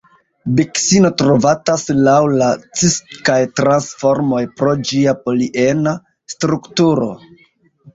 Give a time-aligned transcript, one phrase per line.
[0.59, 2.49] Biksino trovatas laŭ la
[2.81, 2.97] cis
[3.29, 5.99] kaj trans formoj pro ĝia poliena
[6.37, 7.17] strukturo.